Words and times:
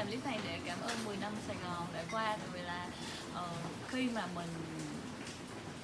làm 0.00 0.08
clip 0.08 0.24
này 0.24 0.38
để 0.44 0.58
cảm 0.64 0.78
ơn 0.80 1.04
10 1.04 1.16
năm 1.16 1.32
Sài 1.46 1.56
Gòn 1.64 1.86
đã 1.94 2.04
qua 2.12 2.36
tại 2.36 2.48
vì 2.52 2.60
là 2.60 2.86
uh, 3.32 3.88
khi 3.88 4.08
mà 4.08 4.26
mình 4.34 4.48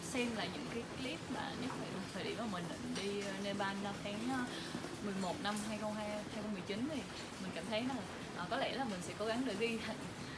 xem 0.03 0.29
lại 0.37 0.49
những 0.53 0.67
cái 0.75 0.83
clip 0.99 1.19
mà 1.35 1.51
nhất 1.61 1.71
là 1.81 1.87
thời 2.15 2.25
điểm 2.25 2.37
mà 2.39 2.45
mình 2.53 2.65
định 2.69 2.95
đi 3.03 3.23
Nepal 3.45 3.77
năm 3.83 3.95
tháng 4.05 4.19
ờ, 4.33 4.45
11 5.05 5.35
năm 5.43 5.55
2020 5.69 6.23
2019 6.35 6.89
thì 6.93 7.01
mình 7.43 7.51
cảm 7.55 7.65
thấy 7.71 7.83
là 7.83 7.95
uh, 8.43 8.51
có 8.51 8.57
lẽ 8.57 8.75
là 8.75 8.85
mình 8.85 9.01
sẽ 9.03 9.15
cố 9.19 9.27
gắng 9.27 9.43
để 9.47 9.55
ghi 9.59 9.79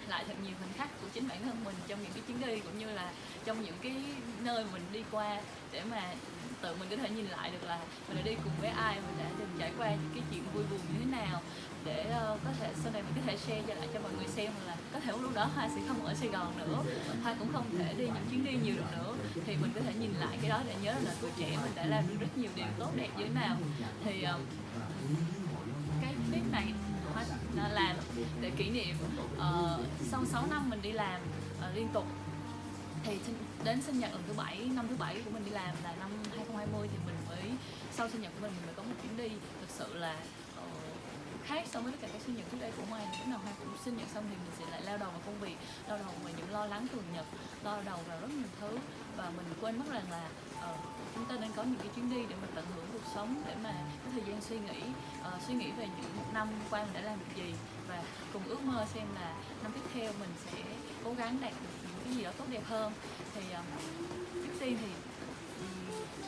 lại 0.08 0.24
thật 0.28 0.34
nhiều 0.42 0.52
khoảnh 0.58 0.72
khắc 0.72 1.00
của 1.00 1.08
chính 1.14 1.28
bản 1.28 1.42
thân 1.44 1.64
mình 1.64 1.74
trong 1.88 2.02
những 2.02 2.12
cái 2.12 2.22
chuyến 2.26 2.40
đi 2.40 2.60
cũng 2.60 2.78
như 2.78 2.86
là 2.86 3.12
trong 3.44 3.62
những 3.62 3.74
cái 3.82 3.94
nơi 4.40 4.64
mình 4.72 4.82
đi 4.92 5.02
qua 5.10 5.40
để 5.72 5.82
mà 5.90 6.14
tự 6.60 6.74
mình 6.80 6.88
có 6.90 6.96
thể 6.96 7.10
nhìn 7.10 7.26
lại 7.26 7.50
được 7.50 7.64
là 7.66 7.80
mình 8.08 8.16
đã 8.16 8.22
đi 8.22 8.34
cùng 8.44 8.52
với 8.60 8.70
ai, 8.70 8.94
mình 8.94 9.18
đã 9.18 9.30
từng 9.38 9.48
trải 9.58 9.72
qua 9.78 9.90
những 9.90 10.10
cái 10.14 10.22
chuyện 10.30 10.42
vui 10.54 10.64
buồn 10.70 10.80
như 10.88 10.98
thế 10.98 11.10
nào 11.10 11.42
để 11.84 12.04
ờ, 12.10 12.38
có 12.44 12.50
thể 12.60 12.72
sau 12.82 12.92
này 12.92 13.02
mình 13.02 13.12
có 13.16 13.22
thể 13.26 13.36
share 13.36 13.62
cho 13.68 13.74
lại 13.74 13.88
cho 13.94 14.00
mọi 14.00 14.12
người 14.18 14.28
xem 14.28 14.52
là 14.66 14.76
có 14.92 15.00
thể 15.00 15.12
lúc 15.22 15.34
đó 15.34 15.44
Hoa 15.54 15.68
sẽ 15.68 15.80
không 15.88 16.04
ở 16.04 16.14
Sài 16.14 16.28
Gòn 16.28 16.58
nữa, 16.58 16.82
Hoa 17.22 17.34
cũng 17.38 17.52
không 17.52 17.64
thể 17.78 17.94
đi 17.94 18.04
những 18.04 18.26
chuyến 18.30 18.44
đi 18.44 18.52
nhiều 18.52 18.74
được 18.76 18.84
nữa. 18.92 19.14
Thì 19.46 19.56
mình 19.56 19.70
có 19.74 19.80
thể 19.80 19.92
nhìn 20.00 20.14
lại 20.20 20.38
cái 20.40 20.50
đó 20.50 20.60
để 20.66 20.74
nhớ 20.82 20.94
là 21.04 21.14
tuổi 21.20 21.30
trẻ 21.38 21.58
mình 21.62 21.72
đã 21.74 21.86
làm 21.86 22.08
được 22.08 22.16
rất 22.20 22.38
nhiều 22.38 22.50
điều 22.56 22.66
tốt 22.78 22.90
đẹp 22.96 23.08
như 23.16 23.24
thế 23.24 23.30
nào. 23.34 23.56
Thì 24.04 24.22
ờ, 24.22 24.38
cái 26.02 26.14
clip 26.30 26.52
này 26.52 26.72
làm 27.68 27.96
để 28.40 28.50
kỷ 28.56 28.70
niệm 28.70 28.96
uh, 29.36 29.40
sau 30.10 30.24
6 30.24 30.46
năm 30.50 30.70
mình 30.70 30.82
đi 30.82 30.92
làm 30.92 31.20
uh, 31.58 31.76
liên 31.76 31.88
tục 31.92 32.04
thì 33.04 33.18
đến 33.64 33.82
sinh 33.82 33.98
nhật 33.98 34.12
lần 34.12 34.22
thứ 34.26 34.32
bảy 34.36 34.70
năm 34.74 34.86
thứ 34.88 34.96
bảy 34.98 35.22
của 35.24 35.30
mình 35.30 35.44
đi 35.44 35.50
làm 35.50 35.74
là 35.84 35.94
năm 36.00 36.10
2020 36.30 36.88
thì 36.92 36.98
mình 37.06 37.16
mới 37.28 37.50
sau 37.92 38.08
sinh 38.08 38.22
nhật 38.22 38.32
của 38.34 38.40
mình 38.42 38.52
mình 38.56 38.66
mới 38.66 38.74
có 38.74 38.82
một 38.82 38.94
chuyến 39.02 39.16
đi. 39.16 39.36
Thực 39.60 39.70
sự 39.70 39.94
là 39.94 40.16
ờ, 40.56 40.62
khác 41.44 41.64
so 41.70 41.80
với 41.80 41.92
tất 41.92 41.98
cả 42.02 42.08
các 42.12 42.22
sinh 42.26 42.36
nhật 42.36 42.46
trước 42.50 42.58
đây 42.60 42.72
của 42.76 42.82
Mai 42.90 43.06
lúc 43.18 43.28
nào 43.28 43.38
Hoa 43.38 43.52
cũng 43.58 43.68
sinh 43.84 43.96
nhật 43.96 44.08
xong 44.14 44.24
thì 44.30 44.36
mình 44.36 44.52
sẽ 44.58 44.70
lại 44.70 44.82
lao 44.82 44.98
đầu 44.98 45.10
vào 45.10 45.20
công 45.26 45.40
việc 45.40 45.56
lao 45.88 45.98
đầu 45.98 46.14
vào 46.22 46.32
những 46.36 46.50
lo 46.50 46.66
lắng 46.66 46.86
thường 46.92 47.04
nhật 47.14 47.26
lao 47.64 47.82
đầu 47.84 47.98
vào 48.08 48.20
rất 48.20 48.30
nhiều 48.30 48.52
thứ. 48.60 48.78
Và 49.16 49.30
mình 49.36 49.46
quên 49.60 49.78
mất 49.78 49.84
rằng 49.90 50.10
là 50.10 50.28
uh, 50.70 50.78
chúng 51.14 51.24
ta 51.24 51.34
nên 51.40 51.50
có 51.56 51.62
những 51.62 51.78
cái 51.78 51.88
chuyến 51.96 52.10
đi 52.10 52.27
sống 53.14 53.42
để 53.46 53.54
mà 53.64 53.74
có 54.04 54.10
thời 54.12 54.22
gian 54.26 54.40
suy 54.40 54.56
nghĩ 54.58 54.82
uh, 55.20 55.42
suy 55.46 55.54
nghĩ 55.54 55.70
về 55.78 55.86
những 55.86 56.16
một 56.16 56.24
năm 56.34 56.48
qua 56.70 56.84
mình 56.84 56.94
đã 56.94 57.00
làm 57.00 57.18
được 57.18 57.42
gì 57.42 57.54
và 57.88 58.02
cùng 58.32 58.42
ước 58.48 58.62
mơ 58.62 58.86
xem 58.94 59.04
là 59.14 59.34
năm 59.62 59.72
tiếp 59.74 59.80
theo 59.94 60.12
mình 60.20 60.30
sẽ 60.44 60.62
cố 61.04 61.12
gắng 61.12 61.38
đạt 61.40 61.52
được 61.52 61.68
những 61.82 62.04
cái 62.04 62.14
gì 62.14 62.22
đó 62.22 62.30
tốt 62.38 62.44
đẹp 62.50 62.62
hơn. 62.64 62.92
Thì 63.34 63.40
uh, 63.40 63.64
trước 64.34 64.52
tiên 64.60 64.78
thì 64.80 64.88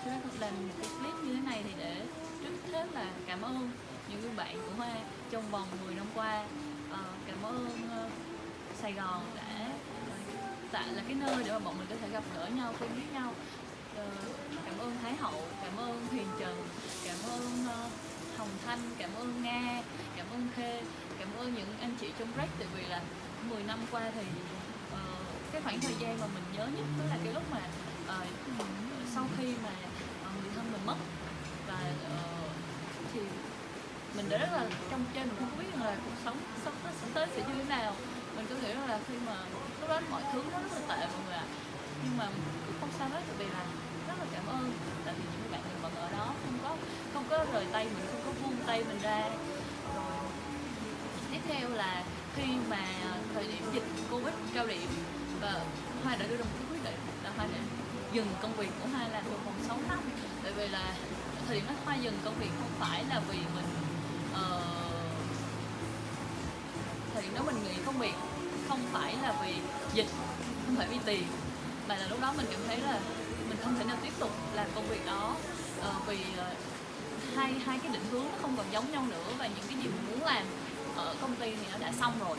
chúng 0.04 0.12
um, 0.12 0.20
ta 0.22 0.30
làm 0.40 0.68
một 0.68 0.74
cái 0.78 0.90
clip 0.98 1.14
như 1.24 1.34
thế 1.34 1.40
này 1.40 1.62
thì 1.64 1.70
để 1.78 2.06
trước 2.42 2.72
hết 2.72 2.86
là 2.92 3.10
cảm 3.26 3.42
ơn 3.42 3.70
những 4.10 4.20
người 4.20 4.32
bạn 4.36 4.56
của 4.66 4.72
Hoa 4.76 4.96
trong 5.30 5.50
vòng 5.50 5.66
10 5.84 5.94
năm 5.94 6.06
qua. 6.14 6.44
Uh, 6.90 6.96
cảm 7.26 7.42
ơn 7.42 7.66
uh, 7.66 8.12
Sài 8.82 8.92
Gòn 8.92 9.22
đã 9.36 9.68
tại 10.72 10.88
là 10.88 11.02
cái 11.06 11.14
nơi 11.14 11.44
để 11.44 11.52
mà 11.52 11.58
bọn 11.58 11.78
mình 11.78 11.86
có 11.90 11.96
thể 12.00 12.08
gặp 12.08 12.24
gỡ 12.36 12.48
nhau 12.56 12.74
quen 12.80 12.90
biết 12.96 13.12
nhau. 13.12 13.32
Ờ, 14.00 14.06
cảm 14.64 14.78
ơn 14.78 14.96
Thái 15.02 15.14
Hậu 15.14 15.42
cảm 15.62 15.76
ơn 15.76 16.06
Huyền 16.10 16.26
Trần 16.40 16.56
cảm 17.04 17.16
ơn 17.30 17.66
ờ, 17.68 17.88
Hồng 18.36 18.48
Thanh 18.66 18.78
cảm 18.98 19.10
ơn 19.14 19.42
Nga 19.42 19.82
cảm 20.16 20.26
ơn 20.32 20.48
Khê 20.56 20.82
cảm 21.18 21.28
ơn 21.38 21.54
những 21.54 21.68
anh 21.80 21.94
chị 22.00 22.08
trong 22.18 22.28
rec 22.36 22.48
tại 22.58 22.68
vì 22.74 22.82
là 22.82 23.00
10 23.50 23.62
năm 23.62 23.78
qua 23.90 24.02
thì 24.14 24.22
uh, 24.92 25.52
cái 25.52 25.62
khoảng 25.62 25.80
thời 25.80 25.94
gian 25.98 26.20
mà 26.20 26.26
mình 26.34 26.44
nhớ 26.52 26.66
nhất 26.76 26.86
đó 26.98 27.04
là 27.10 27.16
cái 27.24 27.32
lúc 27.34 27.42
mà 27.52 27.60
uh, 28.20 28.26
sau 29.14 29.24
khi 29.38 29.54
mà 29.64 29.70
uh, 29.70 30.42
người 30.42 30.52
thân 30.56 30.72
mình 30.72 30.86
mất. 30.86 30.96
Và 31.68 31.92
uh, 32.06 32.50
thì 33.12 33.20
mình 34.16 34.26
đã 34.28 34.38
rất 34.38 34.48
là 34.52 34.68
trong 34.90 35.04
trên 35.14 35.28
mình 35.28 35.36
không 35.38 35.58
biết 35.58 35.66
rằng 35.72 35.82
là 35.82 35.96
cuộc 36.04 36.16
sống 36.24 36.36
sắp 36.64 36.72
tới 36.82 36.92
tới 37.14 37.26
sẽ 37.36 37.42
như 37.48 37.54
thế 37.54 37.64
nào. 37.64 37.94
Mình 38.36 38.46
cứ 38.48 38.54
nghĩ 38.54 38.74
rằng 38.74 38.88
là 38.88 38.98
khi 39.08 39.14
mà 39.26 39.36
lúc 39.80 39.88
đó 39.88 40.00
mọi 40.10 40.22
thứ 40.32 40.42
nó 40.52 40.58
rất 40.58 40.68
là 40.72 40.96
tệ 40.96 41.06
mọi 41.06 41.24
người 41.26 41.34
ạ. 41.34 41.44
Nhưng 42.04 42.16
mà 42.16 42.28
cũng 42.66 42.74
không 42.80 42.90
sao 42.98 43.08
hết 43.08 43.22
tại 43.28 43.36
vì 43.38 43.44
là 43.44 43.64
rất 44.10 44.18
là 44.18 44.26
cảm 44.32 44.46
ơn. 44.46 44.72
Tại 45.04 45.14
vì 45.18 45.24
những 45.32 45.52
bạn 45.52 45.60
mình 45.64 45.82
vẫn 45.82 45.94
ở 45.94 46.08
đó 46.12 46.34
không 46.44 46.58
có 46.62 46.76
không 47.14 47.24
có 47.30 47.44
rời 47.52 47.64
tay 47.72 47.84
mình 47.84 48.04
không 48.12 48.22
có 48.26 48.32
buông 48.42 48.56
tay 48.66 48.84
mình 48.88 48.98
ra. 49.02 49.28
Rồi 49.94 50.22
tiếp 51.30 51.40
theo 51.48 51.68
là 51.68 52.04
khi 52.36 52.44
mà 52.68 52.84
thời 53.34 53.44
điểm 53.46 53.62
dịch 53.72 53.84
covid 54.10 54.34
cao 54.54 54.66
điểm 54.66 54.88
và 55.40 55.64
hoa 56.04 56.16
đã 56.16 56.26
đưa 56.26 56.36
ra 56.36 56.44
một 56.44 56.50
cái 56.58 56.66
quyết 56.70 56.84
định 56.84 57.00
là 57.24 57.30
hoa 57.36 57.46
đã 57.46 57.58
dừng 58.12 58.26
công 58.42 58.52
việc 58.52 58.70
của 58.82 58.88
hoa 58.92 59.08
làm 59.08 59.22
trong 59.24 59.44
vòng 59.44 59.54
6 59.68 59.78
năm. 59.88 59.98
Tại 60.42 60.52
vì 60.52 60.68
là 60.68 60.94
thời 61.46 61.56
điểm 61.56 61.64
đó 61.68 61.74
hoa 61.84 61.94
dừng 61.94 62.18
công 62.24 62.34
việc 62.34 62.50
không 62.58 62.70
phải 62.78 63.04
là 63.08 63.20
vì 63.28 63.38
mình 63.38 63.70
uh, 64.32 64.62
thời 67.14 67.22
điểm 67.22 67.34
đó 67.34 67.42
mình 67.46 67.56
nghỉ 67.64 67.82
công 67.86 67.98
việc 67.98 68.14
không 68.68 68.80
phải 68.92 69.16
là 69.22 69.34
vì 69.44 69.54
dịch 69.94 70.08
không 70.66 70.76
phải 70.76 70.86
vì 70.90 70.98
tiền 71.04 71.24
mà 71.90 71.96
là 71.96 72.06
lúc 72.06 72.20
đó 72.20 72.32
mình 72.36 72.46
cảm 72.50 72.60
thấy 72.66 72.76
là 72.76 72.98
mình 73.48 73.58
không 73.64 73.74
thể 73.78 73.84
nào 73.84 73.96
tiếp 74.02 74.12
tục 74.18 74.30
làm 74.54 74.66
công 74.74 74.88
việc 74.88 75.06
đó. 75.06 75.36
Uh, 75.80 76.06
vì 76.06 76.16
uh, 76.16 77.36
hai 77.36 77.52
hai 77.52 77.78
cái 77.78 77.92
định 77.92 78.04
hướng 78.10 78.22
nó 78.22 78.38
không 78.42 78.56
còn 78.56 78.66
giống 78.72 78.92
nhau 78.92 79.06
nữa 79.10 79.32
và 79.38 79.46
những 79.46 79.64
cái 79.68 79.76
gì 79.82 79.82
mình 79.82 80.06
muốn 80.10 80.24
làm 80.24 80.44
ở 80.96 81.14
công 81.20 81.36
ty 81.36 81.50
thì 81.50 81.66
nó 81.72 81.78
đã 81.78 81.92
xong 82.00 82.12
rồi. 82.20 82.36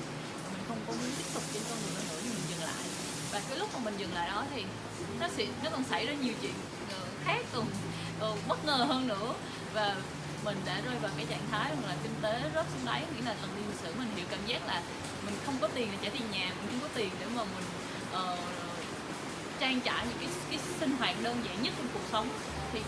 Mình 0.53 0.63
không 0.67 0.77
có 0.87 0.93
muốn 0.93 1.11
tiếp 1.17 1.23
tục 1.33 1.43
trên 1.53 1.63
con 1.69 1.77
đường 1.85 1.93
đó 1.95 2.01
nữa 2.09 2.19
thì 2.23 2.29
mình 2.29 2.43
dừng 2.49 2.61
lại. 2.61 2.85
Và 3.31 3.41
cái 3.49 3.59
lúc 3.59 3.69
mà 3.73 3.79
mình 3.79 3.93
dừng 3.97 4.13
lại 4.13 4.27
đó 4.27 4.43
thì 4.55 4.63
nó 5.19 5.27
sẽ 5.37 5.45
nó 5.63 5.69
còn 5.69 5.83
xảy 5.83 6.05
ra 6.05 6.13
nhiều 6.13 6.33
chuyện 6.41 6.53
ờ, 6.91 6.99
khác 7.25 7.41
còn 7.53 7.65
bất 8.47 8.65
ngờ 8.65 8.85
hơn 8.89 9.07
nữa. 9.07 9.33
Và 9.73 9.95
mình 10.45 10.57
đã 10.65 10.81
rơi 10.85 10.95
vào 11.01 11.11
cái 11.17 11.25
trạng 11.29 11.47
thái 11.51 11.69
rằng 11.69 11.85
là 11.87 11.95
kinh 12.03 12.15
tế 12.21 12.41
rớt 12.55 12.65
xuống 12.73 12.85
đáy 12.85 13.03
nghĩa 13.15 13.25
là 13.25 13.35
lần 13.41 13.49
đi 13.55 13.61
sử 13.83 13.93
mình 13.97 14.07
hiểu 14.15 14.25
cảm 14.29 14.39
giác 14.47 14.67
là 14.67 14.81
mình 15.25 15.35
không 15.45 15.55
có 15.61 15.67
tiền 15.67 15.87
để 15.91 15.97
trả 16.03 16.09
tiền 16.09 16.31
nhà 16.31 16.53
mình 16.57 16.67
không 16.69 16.79
có 16.81 16.87
tiền 16.93 17.09
để 17.19 17.25
mà 17.35 17.43
mình 17.43 17.65
uh, 18.13 18.39
trang 19.61 19.81
trải 19.81 20.05
những 20.09 20.17
cái, 20.19 20.29
cái 20.49 20.59
sinh 20.79 20.97
hoạt 20.99 21.15
đơn 21.23 21.35
giản 21.45 21.63
nhất 21.63 21.73
trong 21.77 21.87
cuộc 21.93 22.05
sống. 22.11 22.27
Thì 22.73 22.79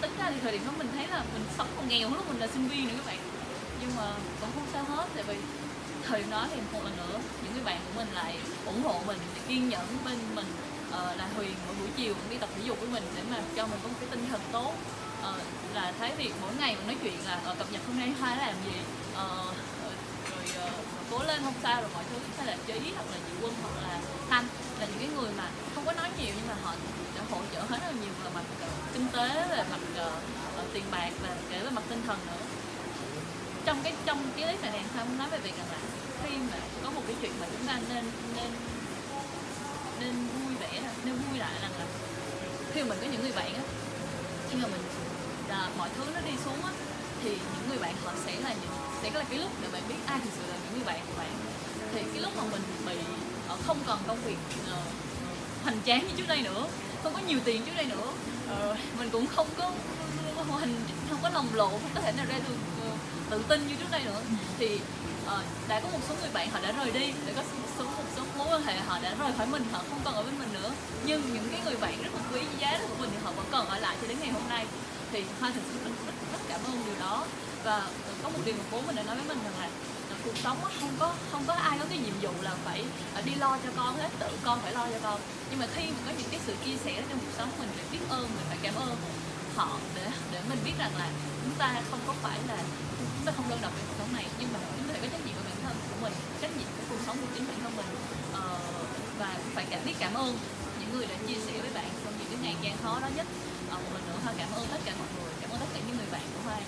tính 0.00 0.12
ra 0.18 0.30
thì 0.30 0.40
thời 0.42 0.52
điểm 0.52 0.62
đó 0.66 0.72
mình 0.78 0.88
thấy 0.92 1.06
là 1.06 1.24
mình 1.34 1.44
sống 1.58 1.68
còn 1.76 1.88
nghèo 1.88 2.10
lúc 2.10 2.28
mình 2.28 2.40
là 2.40 2.46
sinh 2.46 2.68
viên 2.68 2.88
nữa 2.88 2.94
các 2.96 3.06
bạn. 3.06 3.18
Nhưng 3.80 3.90
mà 3.96 4.12
cũng 4.40 4.50
không 4.54 4.66
sao 4.72 4.84
hết 4.84 5.06
tại 5.14 5.24
vì 5.28 5.36
thời 6.04 6.20
điểm 6.20 6.30
đó 6.30 6.46
thì 6.54 6.60
một 6.72 6.84
lần 6.84 6.96
nữa 6.96 7.20
những 7.44 7.52
người 7.54 7.64
bạn 7.64 7.80
của 7.86 8.00
mình 8.00 8.08
lại 8.14 8.38
ủng 8.66 8.82
hộ 8.82 9.00
mình 9.06 9.18
kiên 9.48 9.68
nhẫn 9.68 9.86
bên 10.04 10.18
mình. 10.34 10.46
Uh, 10.88 11.18
là 11.18 11.28
Huyền 11.36 11.54
mỗi 11.66 11.76
buổi 11.80 11.88
chiều 11.96 12.14
cũng 12.14 12.30
đi 12.30 12.38
tập 12.38 12.48
thể 12.56 12.62
dục 12.64 12.80
với 12.80 12.88
mình 12.88 13.04
để 13.16 13.22
mà 13.30 13.36
cho 13.56 13.66
mình 13.66 13.78
có 13.82 13.88
một 13.88 13.94
cái 14.00 14.08
tinh 14.10 14.26
thần 14.30 14.40
tốt. 14.52 14.72
Uh, 15.20 15.74
là 15.74 15.92
thấy 15.98 16.10
việc 16.16 16.32
mỗi 16.40 16.54
ngày 16.58 16.76
mình 16.76 16.86
nói 16.86 16.96
chuyện 17.02 17.18
là 17.26 17.40
uh, 17.50 17.58
cập 17.58 17.72
nhật 17.72 17.82
hôm 17.86 17.98
nay 17.98 18.12
hai 18.20 18.36
làm 18.36 18.54
gì? 18.64 18.80
Uh, 19.12 19.54
rồi 20.56 20.68
cố 21.10 21.18
lên 21.24 21.40
không 21.44 21.54
sao 21.62 21.80
rồi 21.80 21.90
mọi 21.94 22.04
thứ 22.10 22.16
sẽ 22.38 22.44
là 22.44 22.56
Trí 22.66 22.92
hoặc 22.94 23.06
là 23.12 23.18
chị 23.26 23.32
Quân 23.42 23.54
hoặc 23.62 23.82
là 23.82 24.00
Thanh. 24.30 24.44
Là 24.80 24.86
những 24.86 24.98
cái 24.98 25.08
người 25.08 25.30
mà 25.36 25.48
không 25.80 25.94
có 25.94 26.02
nói 26.02 26.10
nhiều 26.18 26.32
nhưng 26.36 26.48
mà 26.48 26.54
họ 26.62 26.74
đã 27.16 27.22
hỗ 27.30 27.38
trợ 27.52 27.60
hết 27.60 27.78
rất 27.80 27.86
là 27.86 27.92
nhiều 28.02 28.12
về 28.24 28.30
mặt 28.34 28.44
uh, 28.64 28.94
kinh 28.94 29.06
tế 29.12 29.28
về 29.50 29.64
mặt 29.70 29.80
uh, 30.60 30.72
tiền 30.72 30.84
bạc 30.90 31.10
và 31.22 31.28
kể 31.50 31.58
về 31.58 31.70
mặt 31.70 31.82
tinh 31.88 32.02
thần 32.06 32.18
nữa. 32.26 32.42
Trong 33.64 33.78
cái 33.82 33.92
trong 34.06 34.18
cái 34.36 34.44
clip 34.44 34.62
này 34.62 34.70
này 34.72 34.84
Hoa 34.94 35.04
nói 35.18 35.28
về 35.30 35.38
việc 35.38 35.54
rằng 35.58 35.66
là 35.72 35.78
khi 36.22 36.36
mà 36.36 36.58
có 36.84 36.90
một 36.90 37.02
cái 37.06 37.16
chuyện 37.20 37.32
mà 37.40 37.46
chúng 37.52 37.66
ta 37.66 37.78
nên 37.88 38.04
nên 38.36 38.50
nên 40.00 40.14
vui 40.14 40.54
vẻ 40.60 40.80
nên 41.04 41.14
vui 41.14 41.38
lại 41.38 41.52
rằng 41.62 41.72
là 41.78 41.84
khi 42.74 42.82
mà 42.82 42.88
mình 42.88 42.98
có 43.00 43.06
những 43.12 43.22
người 43.22 43.32
bạn 43.32 43.54
á 43.54 43.62
khi 44.50 44.56
mà 44.62 44.68
mình 44.68 44.82
là 45.48 45.68
mọi 45.78 45.88
thứ 45.96 46.04
nó 46.14 46.20
đi 46.20 46.32
xuống 46.44 46.64
á 46.64 46.72
thì 47.22 47.30
những 47.30 47.68
người 47.68 47.78
bạn 47.78 47.94
họ 48.04 48.12
sẽ 48.26 48.40
là 48.40 48.54
những 48.62 48.76
sẽ 49.02 49.10
là 49.10 49.24
cái 49.30 49.38
lúc 49.38 49.50
để 49.62 49.68
bạn 49.72 49.82
biết 49.88 49.94
ai 50.06 50.18
thực 50.24 50.30
sự 50.36 50.42
là 50.50 50.56
những 50.64 50.74
người 50.74 50.84
bạn 50.84 51.00
của 51.06 51.18
bạn. 51.18 51.32
Thì 51.92 52.02
cái 52.12 52.22
lúc 52.22 52.32
mà 52.36 52.42
mình 52.50 52.62
bị 52.86 52.94
không 53.66 53.78
còn 53.86 53.98
công 54.06 54.18
việc 54.24 54.36
hoành 55.62 55.80
tráng 55.86 56.06
như 56.08 56.14
trước 56.16 56.28
đây 56.28 56.42
nữa 56.42 56.66
không 57.02 57.14
có 57.14 57.20
nhiều 57.26 57.38
tiền 57.44 57.62
trước 57.62 57.72
đây 57.76 57.84
nữa. 57.84 58.12
Ờ, 58.48 58.76
mình 58.98 59.10
cũng 59.10 59.26
không 59.26 59.46
có 59.58 59.72
hành 60.60 60.74
không 61.10 61.18
có 61.22 61.28
lồng 61.28 61.54
lộ 61.54 61.68
không 61.68 61.90
có 61.94 62.00
thể 62.00 62.12
nào 62.12 62.26
ra 62.28 62.34
được 62.48 62.56
ờ, 62.82 62.90
tự 63.30 63.44
tin 63.48 63.68
như 63.68 63.74
trước 63.78 63.90
đây 63.90 64.02
nữa. 64.04 64.20
Thì 64.58 64.78
uh, 65.26 65.30
đã 65.68 65.80
có 65.80 65.88
một 65.92 65.98
số 66.08 66.14
người 66.20 66.30
bạn 66.32 66.50
họ 66.50 66.60
đã 66.62 66.72
rời 66.72 66.90
đi 66.90 67.12
đã 67.26 67.32
có 67.36 67.42
một 67.42 67.68
số 67.78 67.84
một 67.84 68.04
số 68.16 68.22
mối 68.38 68.46
quan 68.50 68.62
hệ 68.62 68.76
họ 68.76 68.98
đã 69.02 69.14
rời 69.18 69.32
khỏi 69.36 69.46
mình 69.46 69.64
họ 69.72 69.78
không 69.90 70.00
còn 70.04 70.14
ở 70.14 70.22
bên 70.22 70.38
mình 70.38 70.48
nữa. 70.52 70.70
Nhưng 71.04 71.22
những 71.34 71.48
cái 71.52 71.60
người 71.64 71.76
bạn 71.80 72.02
rất 72.02 72.10
là 72.14 72.20
quý 72.32 72.40
giá 72.58 72.78
của 72.88 72.94
mình 73.00 73.10
thì 73.12 73.18
họ 73.24 73.32
vẫn 73.32 73.46
còn 73.50 73.66
ở 73.66 73.78
lại 73.78 73.96
cho 74.02 74.08
đến 74.08 74.16
ngày 74.20 74.30
hôm 74.30 74.42
nay. 74.48 74.66
Thì 75.12 75.24
hoa 75.40 75.50
thực 75.54 75.62
sự 75.72 75.78
rất, 75.84 75.90
rất, 76.06 76.14
rất 76.32 76.38
cảm 76.48 76.60
ơn 76.66 76.82
điều 76.86 76.94
đó. 77.00 77.24
Và 77.64 77.86
có 78.22 78.28
một 78.28 78.38
điều 78.44 78.54
mà 78.54 78.64
bố 78.70 78.80
mình 78.86 78.96
đã 78.96 79.02
nói 79.02 79.16
với 79.16 79.24
mình 79.28 79.38
rằng 79.44 79.54
là 79.60 79.68
cuộc 80.24 80.36
sống 80.44 80.58
không 80.80 80.94
có 80.98 81.14
không 81.32 81.44
có 81.46 81.54
ai 81.54 81.78
có 81.78 81.84
cái 81.88 81.98
nhiệm 81.98 82.14
vụ 82.20 82.30
là 82.42 82.54
phải 82.64 82.84
à, 83.14 83.20
đi 83.26 83.34
lo 83.34 83.58
cho 83.64 83.70
con 83.76 83.96
hết 83.96 84.08
tự 84.18 84.28
con 84.44 84.58
phải 84.62 84.72
lo 84.72 84.86
cho 84.92 84.98
con. 85.02 85.20
Nhưng 85.50 85.58
mà 85.60 85.66
khi 85.74 85.82
mình 85.82 86.04
có 86.06 86.12
những 86.18 86.30
cái 86.30 86.40
sự 86.46 86.54
chia 86.64 86.76
sẻ 86.84 87.02
trong 87.08 87.18
cuộc 87.18 87.34
sống 87.38 87.50
mình 87.58 87.68
phải 87.76 87.84
biết 87.92 88.04
ơn 88.08 88.22
mình 88.22 88.46
phải 88.48 88.58
cảm 88.62 88.74
ơn 88.74 88.96
họ 89.56 89.78
để 89.94 90.06
để 90.32 90.40
mình 90.48 90.58
biết 90.64 90.72
rằng 90.78 90.92
là 90.98 91.08
chúng 91.44 91.54
ta 91.58 91.82
không 91.90 92.00
có 92.06 92.14
phải 92.22 92.38
là 92.48 92.58
chúng 92.98 93.26
ta 93.26 93.32
không 93.36 93.48
đơn 93.50 93.58
độc 93.62 93.72
trong 93.76 93.86
cuộc 93.88 93.94
sống 93.98 94.12
này 94.12 94.26
nhưng 94.38 94.48
mà 94.52 94.58
chúng 94.76 94.88
ta 94.88 94.92
phải 94.92 95.00
có 95.02 95.08
trách 95.12 95.26
nhiệm 95.26 95.34
của 95.34 95.44
bản 95.48 95.58
thân 95.62 95.76
của 95.90 95.98
mình 96.02 96.12
trách 96.40 96.56
nhiệm 96.56 96.68
của 96.76 96.84
cuộc 96.90 97.00
sống 97.06 97.16
của 97.20 97.26
chính 97.34 97.46
bản 97.48 97.56
thân 97.62 97.76
mình 97.76 97.86
Ờ, 98.32 98.58
và 99.18 99.36
phải 99.54 99.66
cảm 99.70 99.80
biết 99.86 99.94
cảm 99.98 100.14
ơn 100.14 100.38
những 100.80 100.92
người 100.92 101.06
đã 101.06 101.14
chia 101.26 101.40
sẻ 101.46 101.52
với 101.60 101.70
bạn 101.74 101.88
trong 102.04 102.12
những 102.18 102.28
cái 102.30 102.38
ngày 102.42 102.56
gian 102.62 102.76
khó 102.82 103.00
đó 103.00 103.08
nhất. 103.16 103.26
Ờ, 103.70 103.76
một 103.76 103.90
lần 103.94 104.02
nữa 104.08 104.18
thôi 104.24 104.34
cảm 104.38 104.48
ơn 104.54 104.66
tất 104.72 104.78
cả 104.84 104.92
mọi 104.98 105.08
người 105.16 105.32
cảm 105.40 105.50
ơn 105.50 105.58
tất 105.60 105.66
cả 105.74 105.80
những 105.86 105.96
người 105.96 106.06
bạn 106.12 106.22
của 106.34 106.40
hoa 106.44 106.58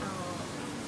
Ờ, 0.00 0.10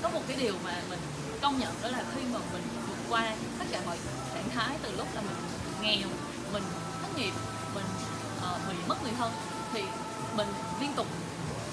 có 0.02 0.05
một 0.16 0.22
cái 0.28 0.36
điều 0.36 0.54
mà 0.64 0.82
mình 0.90 0.98
công 1.42 1.58
nhận 1.58 1.72
đó 1.82 1.88
là 1.88 2.04
khi 2.14 2.20
mà 2.32 2.38
mình 2.52 2.62
vượt 2.88 2.98
qua 3.08 3.36
tất 3.58 3.64
cả 3.70 3.80
mọi 3.86 3.96
trạng 4.34 4.50
thái 4.54 4.76
từ 4.82 4.96
lúc 4.96 5.08
là 5.14 5.20
mình 5.20 5.36
nghèo 5.82 6.08
mình 6.52 6.62
thất 7.02 7.18
nghiệp 7.18 7.32
mình 7.74 7.84
uh, 8.38 8.60
bị 8.68 8.76
mất 8.88 9.02
người 9.02 9.12
thân 9.18 9.32
thì 9.72 9.82
mình 10.36 10.48
liên 10.80 10.92
tục 10.96 11.06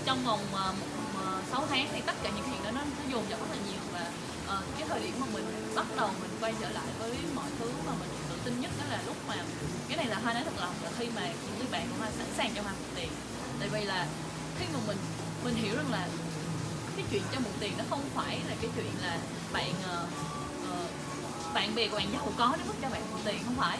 trong 0.05 0.23
vòng 0.23 0.39
uh, 0.51 0.79
một 0.79 0.87
ờ, 1.25 1.39
uh, 1.39 1.51
6 1.51 1.63
tháng 1.69 1.87
thì 1.91 2.01
tất 2.01 2.15
cả 2.23 2.29
những 2.35 2.45
chuyện 2.49 2.63
đó 2.63 2.71
nó, 2.71 2.81
nó 2.81 3.11
dồn 3.11 3.23
dập 3.29 3.39
rất 3.39 3.47
là 3.51 3.57
nhiều 3.67 3.81
và 3.93 4.11
uh, 4.57 4.63
cái 4.79 4.87
thời 4.89 4.99
điểm 4.99 5.13
mà 5.19 5.25
mình 5.33 5.75
bắt 5.75 5.85
đầu 5.97 6.09
mình 6.21 6.31
quay 6.41 6.53
trở 6.61 6.69
lại 6.69 6.87
với 6.99 7.11
mọi 7.35 7.49
thứ 7.59 7.71
mà 7.85 7.91
mình 7.99 8.09
tự 8.29 8.35
tin 8.45 8.61
nhất 8.61 8.71
đó 8.79 8.85
là 8.89 9.01
lúc 9.05 9.15
mà 9.27 9.35
cái 9.87 9.97
này 9.97 10.05
là 10.05 10.19
hoa 10.23 10.33
nói 10.33 10.43
thật 10.45 10.59
lòng 10.59 10.73
là 10.83 10.89
khi 10.99 11.05
mà 11.15 11.21
những 11.27 11.57
người 11.57 11.67
bạn 11.71 11.87
của 11.89 11.95
hoa 11.99 12.09
sẵn 12.17 12.27
sàng 12.37 12.51
cho 12.55 12.61
hoa 12.61 12.71
một 12.71 12.87
tiền. 12.95 13.09
Tại 13.59 13.69
vì 13.69 13.83
là 13.83 14.07
khi 14.59 14.65
mà 14.73 14.79
mình 14.87 14.97
mình 15.43 15.55
hiểu 15.55 15.75
rằng 15.75 15.91
là 15.91 16.07
cái 16.95 17.05
chuyện 17.11 17.23
cho 17.33 17.39
mượn 17.39 17.53
tiền 17.59 17.73
nó 17.77 17.83
không 17.89 18.03
phải 18.15 18.39
là 18.47 18.55
cái 18.61 18.69
chuyện 18.75 18.91
là 19.01 19.17
bạn 19.53 19.69
uh, 19.69 20.09
uh, 20.69 21.53
bạn 21.53 21.75
bè 21.75 21.87
của 21.87 21.97
bạn 21.97 22.13
giàu 22.13 22.27
có 22.37 22.53
đến 22.57 22.67
mức 22.67 22.73
cho 22.81 22.89
bạn 22.89 23.01
mượn 23.11 23.21
tiền 23.25 23.43
không 23.45 23.55
phải. 23.57 23.77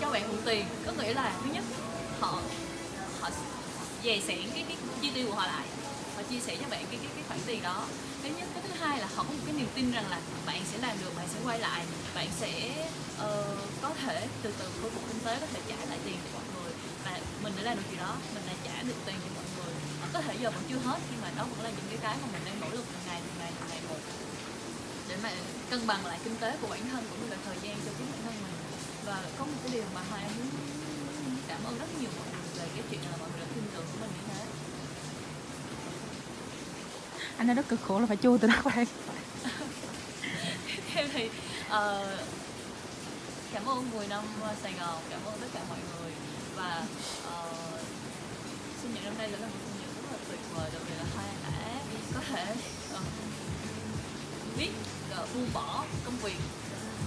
Cho 0.00 0.10
bạn 0.10 0.28
mượn 0.28 0.42
tiền 0.44 0.66
có 0.86 0.92
nghĩa 0.92 1.14
là 1.14 1.32
thứ 1.44 1.50
nhất 1.52 1.64
họ 2.20 2.40
họ 3.20 3.30
dè 4.04 4.20
sẻn 4.26 4.50
cái, 4.54 4.64
cái 4.68 4.76
chi 5.02 5.10
tiêu 5.14 5.26
của 5.26 5.34
họ 5.34 5.46
lại 5.46 5.66
họ 6.16 6.22
chia 6.30 6.40
sẻ 6.40 6.56
cho 6.60 6.68
bạn 6.70 6.84
cái 6.90 6.98
cái, 7.02 7.10
cái 7.14 7.24
khoản 7.28 7.40
tiền 7.46 7.62
đó. 7.62 7.84
Cái 8.22 8.32
nhất 8.38 8.48
cái 8.54 8.62
thứ 8.68 8.74
hai 8.80 8.98
là 8.98 9.08
họ 9.16 9.22
có 9.22 9.30
một 9.30 9.42
cái 9.46 9.54
niềm 9.54 9.68
tin 9.74 9.92
rằng 9.92 10.10
là 10.10 10.20
bạn 10.46 10.62
sẽ 10.72 10.78
làm 10.78 10.96
được 11.00 11.16
bạn 11.16 11.26
sẽ 11.34 11.40
quay 11.44 11.58
lại 11.58 11.84
bạn 12.14 12.26
sẽ 12.40 12.86
uh, 13.16 13.58
có 13.82 13.90
thể 14.04 14.26
từ 14.42 14.52
từ 14.58 14.64
khôi 14.82 14.90
phục 14.90 15.02
kinh 15.08 15.20
tế 15.24 15.36
có 15.40 15.46
thể 15.54 15.60
trả 15.68 15.76
lại 15.88 15.98
tiền 16.04 16.16
cho 16.24 16.38
mọi 16.38 16.44
người 16.54 16.72
và 17.04 17.20
mình 17.42 17.52
đã 17.56 17.62
làm 17.62 17.76
được 17.76 17.82
điều 17.90 18.00
đó 18.00 18.14
mình 18.34 18.42
đã 18.46 18.52
trả 18.64 18.82
được 18.82 18.96
tiền 19.06 19.14
cho 19.24 19.30
mọi 19.34 19.44
người 19.56 19.57
có 20.12 20.20
thể 20.20 20.34
giờ 20.40 20.50
vẫn 20.50 20.64
chưa 20.68 20.78
hết 20.78 20.98
nhưng 21.10 21.20
mà 21.22 21.30
đó 21.36 21.44
vẫn 21.50 21.64
là 21.64 21.70
những 21.70 21.86
cái 21.90 21.98
cái 22.02 22.16
mà 22.22 22.28
mình 22.32 22.42
đang 22.44 22.60
nỗ 22.60 22.68
lực 22.76 22.84
từng 22.92 23.04
ngày 23.06 23.20
từng 23.24 23.38
ngày 23.38 23.52
từng 23.60 23.68
ngày 23.68 23.80
một. 23.88 24.00
Để 25.08 25.16
mà 25.22 25.30
cân 25.70 25.86
bằng 25.86 26.06
lại 26.06 26.18
kinh 26.24 26.36
tế 26.36 26.56
của 26.60 26.68
bản 26.68 26.88
thân 26.90 27.04
cũng 27.10 27.20
như 27.22 27.30
là 27.30 27.36
thời 27.44 27.56
gian 27.62 27.76
cho 27.84 27.90
chính 27.98 28.06
bản 28.12 28.20
thân 28.24 28.34
mình. 28.42 28.56
Và 29.06 29.22
có 29.38 29.44
một 29.44 29.58
cái 29.62 29.72
điều 29.72 29.84
mà 29.94 30.00
hoa 30.10 30.20
muốn 30.20 30.48
cảm 31.48 31.64
ơn 31.64 31.78
rất 31.78 31.86
nhiều 32.00 32.10
mọi 32.18 32.26
người 32.32 32.42
về 32.56 32.68
cái 32.74 32.84
chuyện 32.90 33.00
là 33.10 33.16
mọi 33.20 33.28
người 33.30 33.40
đã 33.40 33.46
tin 33.54 33.64
tưởng 33.74 33.84
của 33.92 33.98
mình 34.00 34.10
như 34.16 34.34
thế. 34.34 34.44
Anh 37.36 37.46
nói 37.46 37.56
rất 37.56 37.68
cực 37.68 37.80
khổ 37.82 38.00
là 38.00 38.06
phải 38.06 38.16
chui 38.16 38.38
từ 38.38 38.48
đó 38.48 38.54
qua 38.64 38.72
đây. 38.76 38.86
Theo 40.92 41.06
thì 41.12 41.26
uh, 41.26 42.08
cảm 43.52 43.66
ơn 43.66 43.90
10 43.90 44.08
năm 44.08 44.24
Sài 44.62 44.72
Gòn 44.72 45.02
cảm 45.10 45.20
ơn 45.24 45.34
tất 45.40 45.46
cả 45.54 45.60
mọi 45.68 45.78
người. 45.78 46.12
Và 46.56 46.84
uh, 47.28 47.80
sinh 48.82 48.94
nhật 48.94 49.04
năm 49.04 49.14
nay 49.18 49.28
là 49.28 49.38
một 49.38 49.77
tuyệt 50.28 50.40
vời 50.54 50.70
đặc 50.72 50.82
biệt 50.88 50.94
là 50.98 51.04
hai 51.16 51.26
đã 51.42 51.80
có 52.14 52.20
thể 52.28 52.54
uh, 52.94 53.00
biết 54.58 54.70
uh, 55.12 55.34
buông 55.34 55.48
bỏ 55.54 55.84
công 56.04 56.16
việc. 56.16 56.38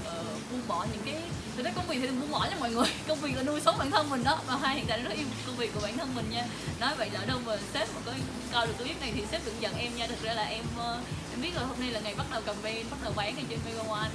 Uh, 0.08 0.52
buông 0.52 0.68
bỏ 0.68 0.86
những 0.94 1.02
cái 1.06 1.22
thực 1.58 1.66
ra 1.66 1.72
công 1.76 1.88
việc 1.88 1.98
thì 2.02 2.08
đừng 2.08 2.22
buông 2.22 2.32
bỏ 2.32 2.48
nha 2.50 2.56
mọi 2.60 2.72
người. 2.72 2.88
Công 3.08 3.20
việc 3.20 3.36
là 3.36 3.44
nuôi 3.44 3.62
sống 3.62 3.78
bản 3.78 3.92
thân 3.92 4.10
mình 4.10 4.24
đó 4.24 4.40
và 4.48 4.58
hai 4.58 4.76
hiện 4.76 4.86
tại 4.88 5.02
rất 5.02 5.14
yêu 5.14 5.28
công 5.48 5.56
việc 5.56 5.72
của 5.74 5.80
bản 5.84 5.98
thân 5.98 6.16
mình 6.16 6.30
nha. 6.30 6.46
Nói 6.80 6.96
vậy 6.98 7.10
lỡ 7.14 7.20
đâu 7.28 7.40
mà 7.46 7.58
sếp 7.74 7.96
mà 7.96 8.02
có 8.06 8.12
coi 8.52 8.68
được 8.68 8.74
clip 8.78 9.02
này 9.02 9.12
thì 9.16 9.24
sếp 9.32 9.46
đừng 9.46 9.62
giận 9.62 9.76
em 9.78 9.96
nha. 9.96 10.08
Thực 10.08 10.24
ra 10.24 10.34
là 10.34 10.44
em 10.44 10.64
uh, 10.78 10.98
em 11.32 11.42
biết 11.42 11.56
rồi 11.56 11.66
hôm 11.66 11.80
nay 11.80 11.92
là 11.92 12.00
ngày 12.00 12.16
bắt 12.16 12.26
đầu 12.32 12.42
campaign 12.42 12.86
bắt 12.92 12.98
đầu 13.04 13.14
bán 13.16 13.36
ở 13.36 13.42
trên 13.50 13.60
Mega 13.66 13.84
One 13.90 14.10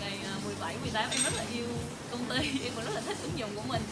ngày 0.00 0.18
17, 0.44 0.76
18 0.82 1.10
em 1.10 1.22
rất 1.24 1.34
là 1.36 1.44
yêu 1.54 1.66
công 2.10 2.24
ty 2.24 2.36
em 2.64 2.72
cũng 2.74 2.84
rất 2.84 2.94
là 2.94 3.00
thích 3.00 3.16
ứng 3.22 3.38
dụng 3.38 3.50
của 3.56 3.62
mình. 3.68 3.82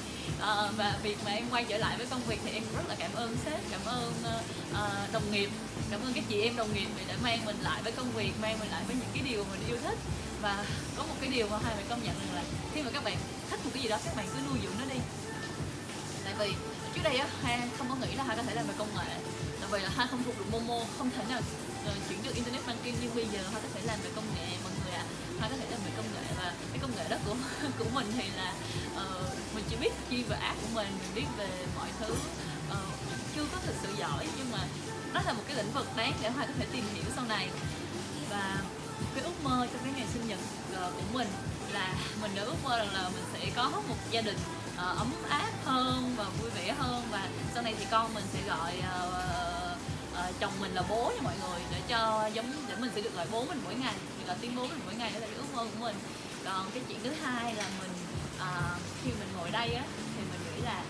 À, 0.41 0.69
và 0.77 0.99
việc 1.03 1.19
mà 1.25 1.31
em 1.31 1.45
quay 1.51 1.65
trở 1.69 1.79
lại 1.79 1.97
với 1.97 2.07
công 2.07 2.23
việc 2.23 2.41
thì 2.45 2.51
em 2.51 2.63
rất 2.77 2.89
là 2.89 2.95
cảm 2.99 3.11
ơn 3.15 3.37
sếp 3.45 3.61
cảm 3.71 3.81
ơn 3.85 4.13
uh, 4.23 4.48
đồng 5.13 5.33
nghiệp. 5.33 5.51
Cảm 5.91 6.01
ơn 6.01 6.13
các 6.15 6.25
chị 6.29 6.41
em 6.41 6.57
đồng 6.57 6.75
nghiệp 6.75 6.87
vì 6.97 7.05
đã 7.09 7.15
mang 7.23 7.45
mình 7.45 7.57
lại 7.63 7.83
với 7.83 7.93
công 7.93 8.11
việc 8.13 8.33
mang 8.43 8.59
mình 8.61 8.71
lại 8.71 8.83
với 8.87 8.97
những 8.97 9.11
cái 9.15 9.23
điều 9.31 9.45
mình 9.45 9.61
yêu 9.69 9.77
thích. 9.85 9.99
Và 10.43 10.65
có 10.97 11.03
một 11.03 11.15
cái 11.21 11.31
điều 11.31 11.49
mà 11.49 11.59
hai 11.65 11.77
bạn 11.77 11.87
công 11.89 12.05
nhận 12.05 12.15
rằng 12.19 12.35
là 12.35 12.43
khi 12.75 12.83
mà 12.83 12.91
các 12.91 13.05
bạn 13.05 13.17
thích 13.51 13.61
một 13.65 13.71
cái 13.75 13.83
gì 13.83 13.89
đó 13.89 13.99
các 14.05 14.17
bạn 14.17 14.27
cứ 14.33 14.39
nuôi 14.49 14.59
dưỡng 14.63 14.79
nó 14.79 14.85
đi. 14.95 15.01
Tại 16.25 16.35
vì 16.39 16.55
trước 16.95 17.01
đây 17.05 17.17
á 17.17 17.27
hai 17.43 17.61
không 17.79 17.89
có 17.89 17.95
nghĩ 17.95 18.15
là 18.15 18.25
hai 18.25 18.37
có 18.37 18.43
thể 18.43 18.55
làm 18.55 18.67
về 18.67 18.75
công 18.79 18.95
nghệ. 18.97 19.15
Tại 19.61 19.69
vì 19.71 19.81
là 19.81 19.91
hai 19.97 20.07
không 20.11 20.25
thuộc 20.25 20.39
được 20.39 20.51
momo 20.53 20.81
không 20.99 21.11
thể 21.11 21.25
nào 21.29 21.41
ờ, 21.85 21.95
chuyển 22.09 22.23
được 22.23 22.35
internet 22.35 22.67
banking 22.67 22.97
nhưng 23.03 23.15
bây 23.15 23.27
giờ. 23.33 23.41
Hai 23.53 23.63
có 23.63 23.69
thể 23.75 23.81
làm 23.85 23.99
về 24.01 24.11
công 24.17 24.25
nghệ 24.35 24.47
mọi 24.65 24.73
người 24.85 24.95
ạ. 24.95 25.05
À. 25.05 25.13
hai 25.41 25.51
có 25.51 25.57
thể 25.57 25.67
làm 25.71 25.81
về 25.85 25.91
công 25.97 26.07
nghệ 26.15 26.23
và 26.37 26.53
cái 26.71 26.79
công 26.83 26.97
nghệ 26.97 27.05
đó 27.09 27.17
của 27.27 27.37
của 27.79 27.91
mình 27.95 28.07
thì 28.17 28.25
là 28.37 28.55
uh, 28.97 29.55
mình 29.55 29.65
chỉ 29.71 29.77
biết 29.77 29.93
chi 30.11 30.25
và 30.29 30.37
app 30.37 30.61
của 30.63 30.69
mình 30.75 30.89
mình 31.01 31.15
biết 31.15 31.27
về 31.37 31.49
mọi 31.77 31.89
thứ. 32.01 32.13
Uh, 32.13 32.99
chưa 33.35 33.47
có 33.53 33.59
thực 33.67 33.75
sự 33.83 33.89
giỏi 33.99 34.27
nhưng 34.39 34.51
mà 34.53 34.59
đó 35.13 35.21
là 35.27 35.33
một 35.33 35.43
cái 35.49 35.57
lĩnh 35.57 35.73
vực 35.73 35.87
đáng 35.97 36.13
để 36.23 36.31
hoa 36.31 36.47
có 36.47 36.53
thể 36.59 36.67
tìm 36.73 36.85
hiểu 36.95 37.05
sau 37.17 37.25
này. 37.25 37.49
Và 38.31 38.57
cái 39.15 39.25
ước 39.25 39.43
mơ 39.43 39.67
trong 39.73 39.83
cái 39.85 39.93
ngày 39.97 40.07
sinh 40.13 40.29
nhật 40.29 40.39
ờ, 40.75 40.93
của 40.97 41.03
mình 41.13 41.29
là 41.73 41.95
mình 42.23 42.31
đã 42.35 42.43
ước 42.43 42.57
mơ 42.65 42.79
rằng 42.79 42.95
là 42.95 43.09
mình 43.09 43.25
sẽ 43.33 43.51
có 43.57 43.71
một 43.89 43.97
gia 44.11 44.21
đình 44.21 44.39
uh, 44.75 44.99
ấm 44.99 45.13
áp 45.29 45.51
hơn 45.65 46.15
và 46.17 46.25
vui 46.41 46.51
vẻ 46.51 46.75
hơn. 46.79 47.03
Và 47.11 47.29
sau 47.55 47.63
này 47.63 47.75
thì 47.79 47.87
con 47.91 48.15
mình 48.15 48.25
sẽ 48.33 48.39
gọi 48.49 48.73
uh, 48.79 50.29
uh, 50.29 50.41
chồng 50.41 50.53
mình 50.61 50.75
là 50.75 50.83
bố 50.89 51.13
cho 51.17 51.23
mọi 51.23 51.35
người 51.41 51.61
để 51.73 51.81
cho 51.89 52.31
giống 52.35 52.53
để 52.69 52.75
mình 52.77 52.91
sẽ 52.95 53.01
được 53.01 53.17
gọi 53.17 53.27
bố 53.33 53.45
mình 53.45 53.61
mỗi 53.65 53.75
ngày 53.75 53.95
thì 54.19 54.25
gọi 54.27 54.37
tiếng 54.41 54.57
bố 54.57 54.63
mình 54.63 54.81
mỗi 54.85 54.95
ngày 54.95 55.11
đó 55.11 55.19
là 55.19 55.27
cái 55.27 55.37
ước 55.37 55.55
mơ 55.55 55.65
của 55.65 55.85
mình 55.85 55.97
còn 56.49 56.71
cái 56.75 56.83
chuyện 56.89 56.99
thứ 57.05 57.11
hai 57.23 57.55
là 57.55 57.65
mình 57.81 57.91
uh, 58.37 58.81
khi 59.05 59.11
mình 59.11 59.29
ngồi 59.37 59.51
đây 59.51 59.75
á 59.75 59.85
thì 59.97 60.23
mình 60.33 60.41
nghĩ 60.45 60.63
là 60.63 60.83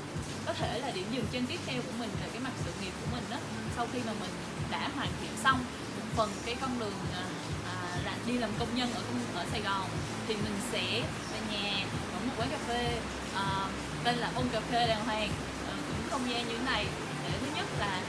có 0.47 0.53
thể 0.53 0.79
là 0.79 0.91
điểm 0.91 1.07
dừng 1.13 1.27
chân 1.33 1.47
tiếp 1.47 1.61
theo 1.67 1.83
của 1.83 1.93
mình 1.99 2.11
là 2.21 2.27
cái 2.33 2.41
mặt 2.41 2.53
sự 2.65 2.71
nghiệp 2.83 2.93
của 3.01 3.07
mình 3.13 3.25
đó 3.31 3.37
sau 3.77 3.87
khi 3.93 3.99
mà 4.07 4.13
mình 4.21 4.31
đã 4.71 4.91
hoàn 4.97 5.09
thiện 5.21 5.31
xong 5.45 5.59
một 5.97 6.07
phần 6.17 6.31
cái 6.47 6.57
con 6.61 6.79
đường 6.79 6.95
uh, 7.11 8.05
là 8.05 8.15
đi 8.27 8.39
làm 8.39 8.51
công 8.59 8.75
nhân 8.75 8.91
ở 8.95 9.03
ở 9.35 9.45
Sài 9.51 9.61
Gòn 9.61 9.89
thì 10.29 10.35
mình 10.35 10.59
sẽ 10.73 11.03
về 11.33 11.41
nhà 11.53 11.87
mở 12.13 12.19
một 12.27 12.33
quán 12.39 12.49
cà 12.51 12.59
phê 12.69 13.01
uh, 13.35 13.71
tên 14.05 14.17
là 14.17 14.31
ôn 14.37 14.49
cà 14.53 14.61
phê 14.61 14.87
đàng 14.87 15.05
hoàng. 15.05 15.31
Uh, 15.69 15.75
cũng 15.89 16.11
không 16.11 16.31
gian 16.31 16.49
như 16.49 16.59
thế 16.59 16.65
này. 16.65 16.87
Để 17.25 17.39
thứ 17.41 17.47
nhất 17.57 17.67
là 17.79 18.01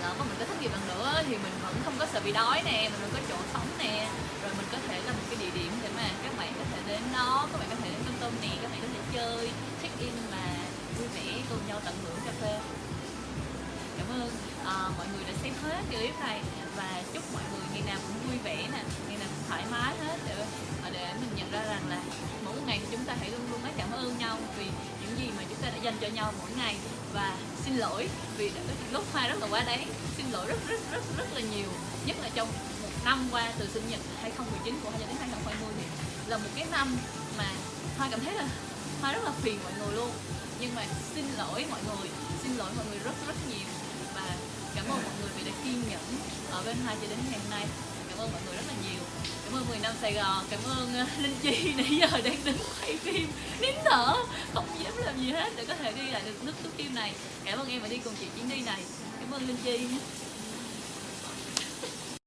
lỡ 0.00 0.10
có 0.18 0.24
mình 0.24 0.38
có 0.40 0.44
thất 0.44 0.60
nghiệp 0.60 0.72
lần 0.76 0.88
nữa 0.88 1.22
thì 1.26 1.34
mình 1.44 1.54
vẫn 1.62 1.74
không 1.84 1.94
có 1.98 2.06
sợ 2.12 2.20
bị 2.24 2.32
đói 2.32 2.62
nè 2.64 2.78
mình 2.92 3.00
vẫn 3.00 3.10
có 3.14 3.20
chỗ 3.28 3.38
sống 3.52 3.68
nè. 3.78 4.08
Rồi 4.42 4.52
mình 4.58 4.68
có 4.72 4.78
thể 4.88 4.96
là 5.06 5.12
một 5.12 5.24
cái 5.30 5.38
địa 5.42 5.52
điểm 5.58 5.72
để 5.82 5.88
mà 5.96 6.06
các 6.24 6.32
bạn 6.38 6.52
có 6.58 6.64
thể 6.72 6.80
đến 6.88 7.02
đó 7.12 7.48
các 7.52 7.58
bạn 7.60 7.68
có 7.70 7.76
thể 7.82 7.88
đến 7.90 8.02
công 8.06 8.18
tôm 8.20 8.32
nè 8.42 8.52
các 8.62 8.70
bạn 8.70 8.80
có 8.82 8.88
thể 8.94 9.00
chơi 9.14 9.50
check 9.82 10.00
in 10.00 10.14
mà 10.30 10.44
vui 10.98 11.08
vẻ 11.14 11.26
cùng 11.50 11.62
nhau 11.68 11.80
tận 11.84 11.94
hưởng 12.04 12.20
cà 12.26 12.32
phê. 12.40 12.54
Cảm 13.98 14.06
ơn 14.20 14.30
à, 14.64 14.76
mọi 14.98 15.06
người 15.12 15.24
đã 15.28 15.32
xem 15.42 15.52
hết 15.62 15.82
clip 15.90 16.20
này 16.20 16.40
và 16.76 17.02
chúc 17.12 17.24
mọi 17.34 17.42
người 17.52 17.66
ngày 17.72 17.82
nào 17.86 17.98
cũng 18.06 18.16
vui 18.28 18.38
vẻ 18.44 18.56
nè 18.56 18.82
ngày 19.08 19.18
nào 19.18 19.28
cũng 19.34 19.44
thoải 19.48 19.62
mái 19.70 19.94
hết 20.06 20.18
để 20.28 20.34
ờ, 20.84 20.90
để 20.92 21.12
mình 21.20 21.30
nhận 21.36 21.50
ra 21.50 21.62
rằng 21.62 21.82
là 21.88 22.00
mỗi 22.44 22.54
một 22.54 22.62
ngày 22.66 22.80
chúng 22.90 23.04
ta 23.04 23.14
hãy 23.20 23.30
luôn 23.30 23.40
luôn 23.50 23.62
nói 23.62 23.72
cảm 23.76 23.90
ơn 23.92 24.18
nhau 24.18 24.36
vì 24.58 24.66
những 25.00 25.18
gì 25.18 25.30
mà 25.36 25.42
chúng 25.48 25.58
ta 25.62 25.68
đã 25.70 25.76
dành 25.82 25.96
cho 26.00 26.08
nhau 26.08 26.32
mỗi 26.38 26.50
ngày. 26.56 26.76
Và 27.12 27.36
xin 27.70 27.78
lỗi 27.78 28.08
vì 28.36 28.50
lúc 28.92 29.04
hoa 29.12 29.28
rất 29.28 29.38
là 29.40 29.46
quá 29.50 29.62
đáng. 29.66 29.86
Xin 30.16 30.26
lỗi 30.32 30.46
rất 30.46 30.58
rất 30.68 30.80
rất 30.92 31.02
rất 31.18 31.26
là 31.34 31.40
nhiều. 31.40 31.68
Nhất 32.06 32.16
là 32.22 32.28
trong 32.34 32.48
một 32.82 32.88
năm 33.04 33.28
qua 33.30 33.52
từ 33.58 33.68
sinh 33.74 33.82
nhật 33.90 34.00
2019 34.22 34.74
của 34.82 34.90
hoa 34.90 34.98
cho 35.00 35.06
đến 35.06 35.16
2020 35.16 35.74
thì 35.78 35.84
là 36.30 36.38
một 36.38 36.48
cái 36.56 36.66
năm 36.70 36.96
mà 37.38 37.50
hoa 37.98 38.08
cảm 38.10 38.20
thấy 38.20 38.34
là 38.34 38.46
hoa 39.00 39.12
rất 39.12 39.24
là 39.24 39.32
phiền 39.42 39.58
mọi 39.64 39.72
người 39.78 39.96
luôn. 39.96 40.10
Nhưng 40.60 40.74
mà 40.74 40.84
xin 41.14 41.24
lỗi 41.38 41.64
mọi 41.70 41.80
người, 41.86 42.08
xin 42.42 42.56
lỗi 42.56 42.70
mọi 42.76 42.86
người 42.90 42.98
rất 42.98 43.14
rất 43.26 43.36
nhiều. 43.48 43.68
Và 44.14 44.36
cảm 44.74 44.84
ơn 44.84 45.02
mọi 45.02 45.14
người 45.20 45.30
vì 45.38 45.44
đã 45.50 45.52
kiên 45.64 45.82
nhẫn 45.90 46.04
ở 46.50 46.62
bên 46.66 46.76
hai 46.86 46.96
cho 47.00 47.06
đến 47.08 47.18
ngày 47.30 47.40
hôm 47.42 47.50
nay 47.50 47.66
ơn 48.20 48.32
mọi 48.32 48.40
người 48.46 48.56
rất 48.56 48.62
là 48.68 48.74
nhiều. 48.84 49.02
Cảm 49.44 49.54
ơn 49.54 49.68
10 49.68 49.78
năm 49.78 49.92
Sài 50.00 50.12
Gòn, 50.12 50.44
cảm 50.50 50.60
ơn 50.64 50.94
ờ, 50.94 51.06
Linh 51.22 51.34
Chi 51.42 51.72
nãy 51.76 51.98
giờ 52.00 52.20
đang 52.24 52.44
đứng 52.44 52.58
quay 52.80 52.96
phim. 52.96 53.28
Nín 53.60 53.74
thở, 53.84 54.14
không 54.54 54.66
dám 54.84 54.92
làm 54.96 55.20
gì 55.20 55.30
hết 55.30 55.52
để 55.56 55.64
có 55.64 55.74
thể 55.74 55.92
đi 55.92 56.10
lại 56.10 56.22
được 56.26 56.44
nước 56.44 56.52
tiếp 56.62 56.70
phim 56.76 56.94
này. 56.94 57.12
Cảm 57.44 57.58
ơn 57.58 57.68
em 57.68 57.82
đã 57.82 57.88
đi 57.88 57.98
cùng 58.04 58.14
chị 58.20 58.26
chuyến 58.36 58.48
đi 58.48 58.60
này. 58.66 58.80
Cảm 59.20 59.30
ơn 59.30 59.48
Linh 59.48 59.56
Chi. 59.64 59.88